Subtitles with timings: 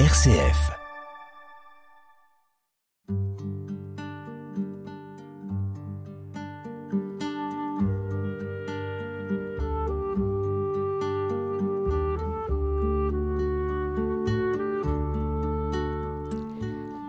[0.00, 0.72] RCF.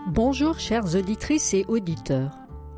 [0.07, 2.29] Bonjour chères auditrices et auditeurs.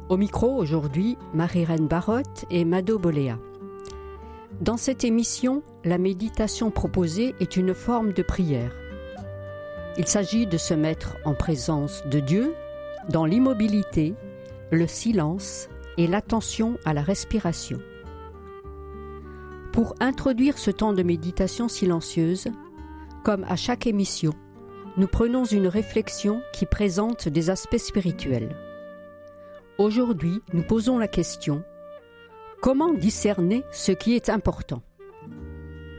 [0.08, 3.38] Au micro aujourd'hui, Marie-Reine Barotte et Mado Boléa.
[4.62, 8.72] Dans cette émission, la méditation proposée est une forme de prière.
[9.98, 12.54] Il s'agit de se mettre en présence de Dieu
[13.10, 14.14] dans l'immobilité,
[14.72, 17.80] le silence et l'attention à la respiration.
[19.74, 22.48] Pour introduire ce temps de méditation silencieuse,
[23.24, 24.34] comme à chaque émission,
[24.98, 28.56] nous prenons une réflexion qui présente des aspects spirituels.
[29.78, 31.64] Aujourd'hui, nous posons la question
[32.62, 34.82] Comment discerner ce qui est important?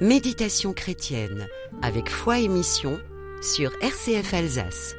[0.00, 1.46] Méditation chrétienne
[1.82, 2.98] avec foi et mission
[3.42, 4.96] sur RCF Alsace.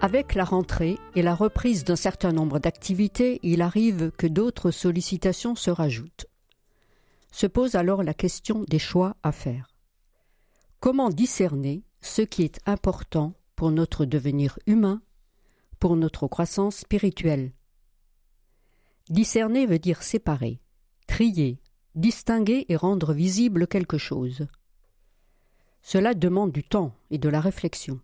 [0.00, 5.54] Avec la rentrée et la reprise d'un certain nombre d'activités, il arrive que d'autres sollicitations
[5.54, 6.26] se rajoutent.
[7.30, 9.68] Se pose alors la question des choix à faire.
[10.80, 15.02] Comment discerner ce qui est important pour notre devenir humain,
[15.78, 17.52] pour notre croissance spirituelle?
[19.10, 20.60] Discerner veut dire séparer,
[21.06, 21.60] trier,
[21.94, 24.46] distinguer et rendre visible quelque chose.
[25.82, 28.00] Cela demande du temps et de la réflexion.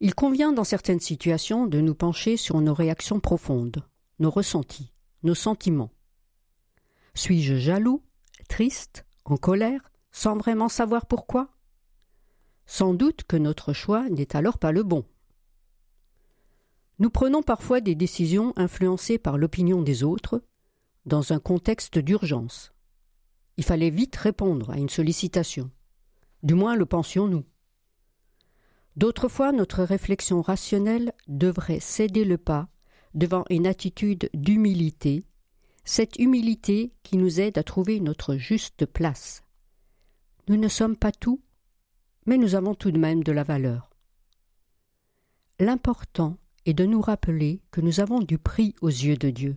[0.00, 3.82] Il convient dans certaines situations de nous pencher sur nos réactions profondes,
[4.18, 4.92] nos ressentis,
[5.22, 5.92] nos sentiments.
[7.14, 8.02] Suis-je jaloux,
[8.48, 11.48] triste, en colère, sans vraiment savoir pourquoi?
[12.66, 15.04] Sans doute que notre choix n'est alors pas le bon.
[16.98, 20.42] Nous prenons parfois des décisions influencées par l'opinion des autres,
[21.06, 22.72] dans un contexte d'urgence.
[23.56, 25.70] Il fallait vite répondre à une sollicitation.
[26.42, 27.44] Du moins le pensions-nous.
[28.96, 32.68] D'autres fois, notre réflexion rationnelle devrait céder le pas
[33.14, 35.24] devant une attitude d'humilité,
[35.84, 39.42] cette humilité qui nous aide à trouver notre juste place.
[40.48, 41.40] Nous ne sommes pas tout,
[42.26, 43.90] mais nous avons tout de même de la valeur.
[45.58, 46.36] L'important
[46.66, 49.56] et de nous rappeler que nous avons du prix aux yeux de Dieu.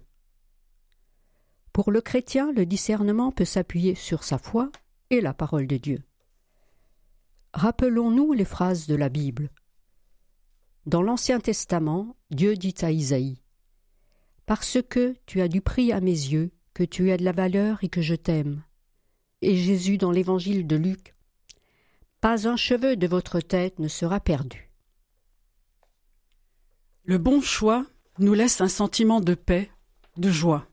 [1.73, 4.71] Pour le chrétien, le discernement peut s'appuyer sur sa foi
[5.09, 6.03] et la parole de Dieu.
[7.53, 9.49] Rappelons-nous les phrases de la Bible.
[10.85, 13.41] Dans l'Ancien Testament, Dieu dit à Isaïe
[14.45, 17.83] Parce que tu as du prix à mes yeux, que tu as de la valeur
[17.83, 18.63] et que je t'aime.
[19.41, 21.15] Et Jésus dans l'Évangile de Luc
[22.21, 24.69] Pas un cheveu de votre tête ne sera perdu.
[27.03, 27.87] Le bon choix
[28.19, 29.71] nous laisse un sentiment de paix,
[30.17, 30.67] de joie.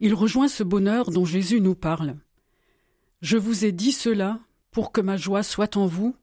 [0.00, 2.18] Il rejoint ce bonheur dont Jésus nous parle.
[3.22, 4.40] Je vous ai dit cela
[4.76, 6.14] pour que ma joie soit en vous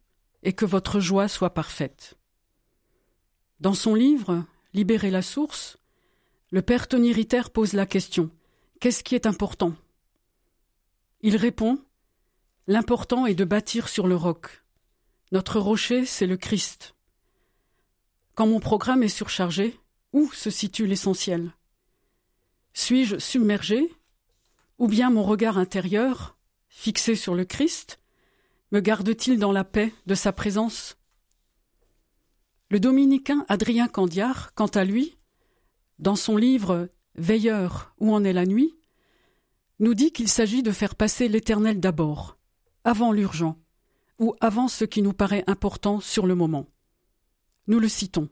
[0.43, 2.19] et que votre joie soit parfaite.
[3.59, 5.79] Dans son livre Libérer la source,
[6.51, 8.29] le père Tony Ritter pose la question
[8.79, 9.73] Qu'est-ce qui est important?
[11.21, 11.79] Il répond
[12.67, 14.63] L'important est de bâtir sur le roc.
[15.31, 16.93] Notre rocher, c'est le Christ.
[18.35, 19.79] Quand mon programme est surchargé,
[20.11, 21.53] où se situe l'essentiel?
[22.73, 23.91] Suis-je submergé?
[24.77, 26.37] Ou bien mon regard intérieur,
[26.69, 27.99] fixé sur le Christ,
[28.73, 30.97] me garde-t-il dans la paix de sa présence?
[32.71, 35.15] Le dominicain Adrien Candiar, quant à lui,
[35.99, 38.75] dans son livre Veilleur, où en est la nuit,
[39.77, 42.39] nous dit qu'il s'agit de faire passer l'éternel d'abord,
[42.83, 43.59] avant l'urgent,
[44.17, 46.65] ou avant ce qui nous paraît important sur le moment.
[47.67, 48.27] Nous le citons.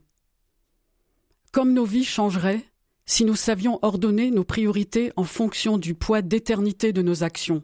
[1.52, 2.64] Comme nos vies changeraient
[3.06, 7.62] si nous savions ordonner nos priorités en fonction du poids d'éternité de nos actions.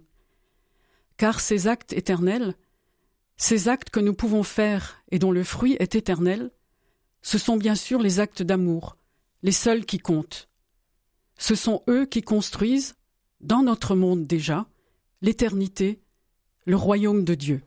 [1.17, 2.55] Car ces actes éternels,
[3.39, 6.51] ces actes que nous pouvons faire et dont le fruit est éternel,
[7.23, 8.97] ce sont bien sûr les actes d'amour,
[9.43, 10.49] les seuls qui comptent.
[11.39, 12.97] Ce sont eux qui construisent,
[13.41, 14.67] dans notre monde déjà,
[15.23, 16.03] l'éternité,
[16.67, 17.63] le royaume de Dieu.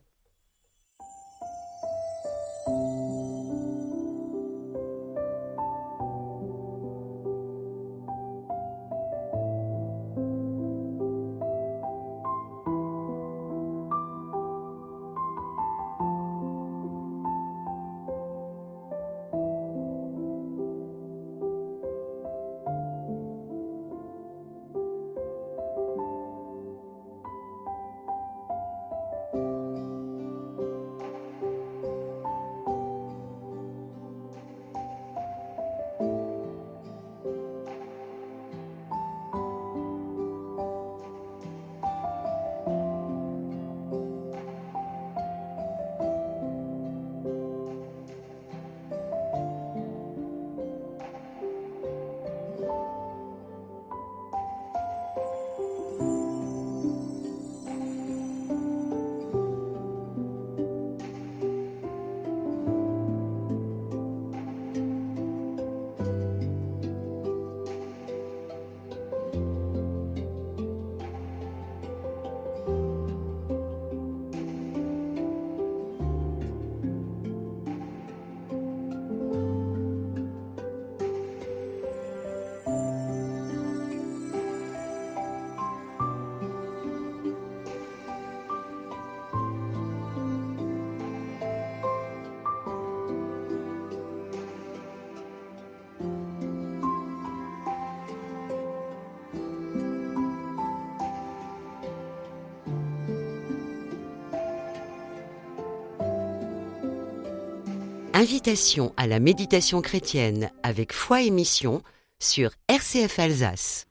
[108.22, 111.82] Invitation à la méditation chrétienne avec foi et mission
[112.20, 113.88] sur RCF Alsace.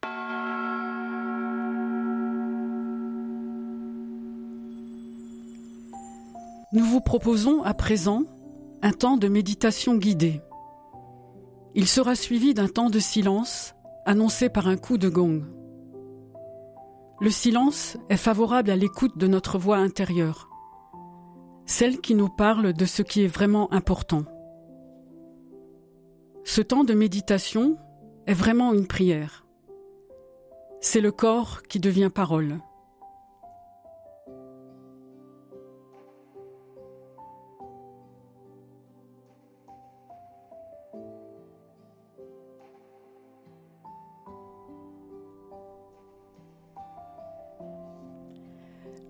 [6.72, 8.22] Nous vous proposons à présent
[8.82, 10.40] un temps de méditation guidée.
[11.74, 13.74] Il sera suivi d'un temps de silence
[14.06, 15.42] annoncé par un coup de gong.
[17.20, 20.49] Le silence est favorable à l'écoute de notre voix intérieure
[21.70, 24.24] celle qui nous parle de ce qui est vraiment important.
[26.42, 27.76] Ce temps de méditation
[28.26, 29.46] est vraiment une prière.
[30.80, 32.58] C'est le corps qui devient parole.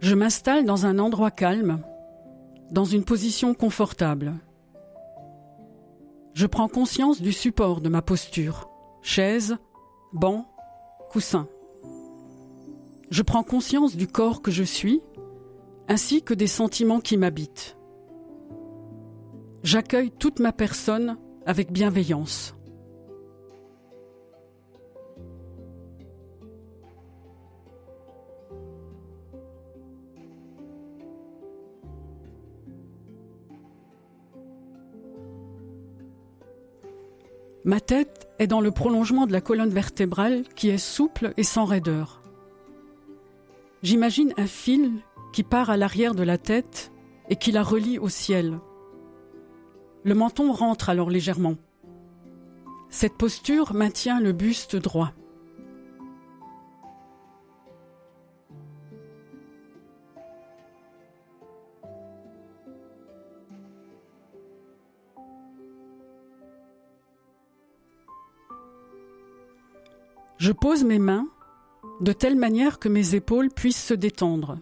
[0.01, 1.83] Je m'installe dans un endroit calme
[2.70, 4.34] dans une position confortable.
[6.34, 8.69] Je prends conscience du support de ma posture,
[9.02, 9.56] chaise,
[10.12, 10.46] banc,
[11.11, 11.49] coussin.
[13.11, 15.00] Je prends conscience du corps que je suis,
[15.88, 17.76] ainsi que des sentiments qui m'habitent.
[19.64, 22.55] J'accueille toute ma personne avec bienveillance.
[37.65, 41.67] Ma tête est dans le prolongement de la colonne vertébrale qui est souple et sans
[41.67, 42.23] raideur.
[43.83, 44.93] J'imagine un fil
[45.33, 46.91] qui part à l'arrière de la tête
[47.29, 48.59] et qui la relie au ciel.
[50.05, 51.57] Le menton rentre alors légèrement.
[52.89, 55.12] Cette posture maintient le buste droit.
[70.40, 71.28] Je pose mes mains
[72.00, 74.58] de telle manière que mes épaules puissent se détendre.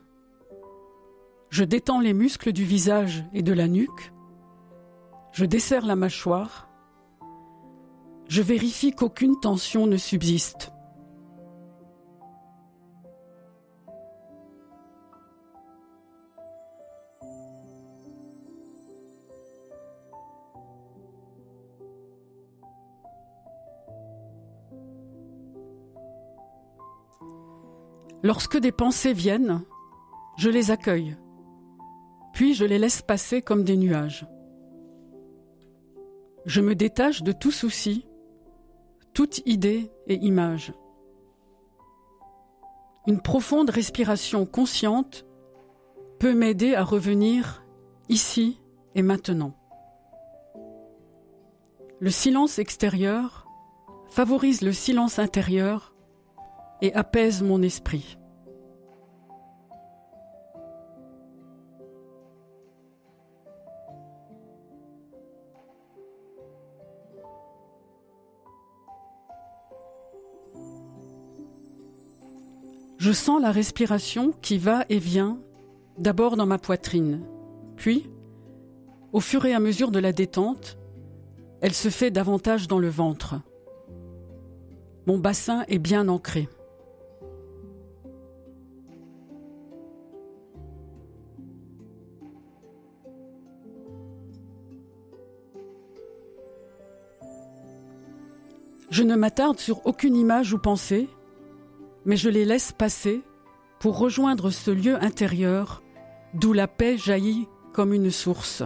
[1.51, 4.13] Je détends les muscles du visage et de la nuque.
[5.31, 6.69] Je desserre la mâchoire.
[8.27, 10.73] Je vérifie qu'aucune tension ne subsiste.
[28.23, 29.63] Lorsque des pensées viennent,
[30.37, 31.17] je les accueille,
[32.33, 34.27] puis je les laisse passer comme des nuages.
[36.45, 38.07] Je me détache de tout souci,
[39.15, 40.73] toute idée et image.
[43.07, 45.25] Une profonde respiration consciente
[46.19, 47.65] peut m'aider à revenir
[48.09, 48.61] ici
[48.95, 49.55] et maintenant.
[52.01, 53.47] Le silence extérieur
[54.09, 55.88] favorise le silence intérieur
[56.83, 58.19] et apaise mon esprit.
[72.99, 75.39] Je sens la respiration qui va et vient,
[75.99, 77.23] d'abord dans ma poitrine,
[77.77, 78.11] puis,
[79.13, 80.79] au fur et à mesure de la détente,
[81.61, 83.37] elle se fait davantage dans le ventre.
[85.07, 86.49] Mon bassin est bien ancré.
[98.99, 101.09] Je ne m'attarde sur aucune image ou pensée,
[102.05, 103.23] mais je les laisse passer
[103.79, 105.85] pour rejoindre ce lieu intérieur
[106.35, 108.65] d'où la paix jaillit comme une source.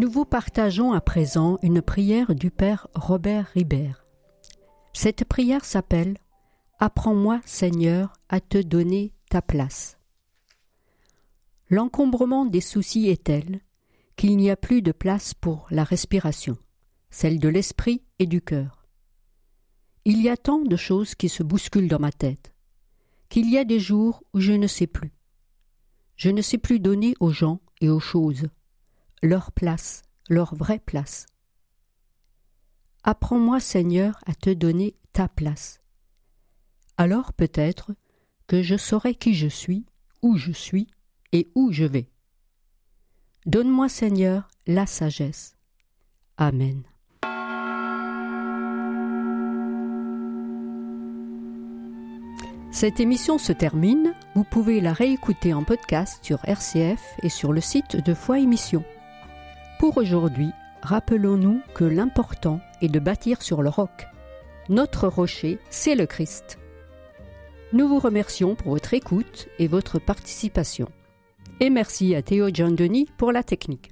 [0.00, 4.02] Nous vous partageons à présent une prière du Père Robert Ribert.
[4.94, 6.16] Cette prière s'appelle
[6.78, 9.98] Apprends-moi, Seigneur, à te donner ta place.
[11.68, 13.60] L'encombrement des soucis est tel
[14.16, 16.56] qu'il n'y a plus de place pour la respiration,
[17.10, 18.86] celle de l'esprit et du cœur.
[20.06, 22.54] Il y a tant de choses qui se bousculent dans ma tête,
[23.28, 25.12] qu'il y a des jours où je ne sais plus.
[26.16, 28.48] Je ne sais plus donner aux gens et aux choses
[29.22, 31.26] leur place, leur vraie place.
[33.02, 35.80] Apprends-moi, Seigneur, à te donner ta place.
[36.96, 37.92] Alors peut-être
[38.46, 39.86] que je saurai qui je suis,
[40.22, 40.88] où je suis
[41.32, 42.10] et où je vais.
[43.46, 45.56] Donne-moi, Seigneur, la sagesse.
[46.36, 46.82] Amen.
[52.70, 54.14] Cette émission se termine.
[54.34, 58.84] Vous pouvez la réécouter en podcast sur RCF et sur le site de Foi Émission.
[59.80, 60.50] Pour aujourd'hui,
[60.82, 64.08] rappelons-nous que l'important est de bâtir sur le roc.
[64.68, 66.58] Notre rocher, c'est le Christ.
[67.72, 70.90] Nous vous remercions pour votre écoute et votre participation.
[71.60, 73.90] Et merci à Théo John Denis pour la technique.